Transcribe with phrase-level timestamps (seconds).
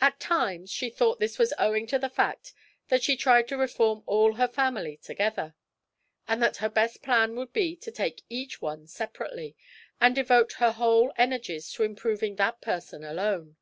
[0.00, 2.52] At times she thought this was owing to the fact
[2.88, 5.54] that she tried to reform all her family together,
[6.26, 9.54] and that her best plan would be to take each one separately,
[10.00, 13.56] and devote her whole energies to improving that person alone.